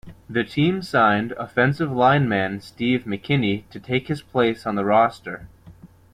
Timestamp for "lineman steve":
1.91-3.03